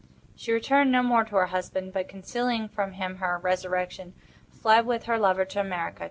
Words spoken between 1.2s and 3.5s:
to her husband, but, concealing from him her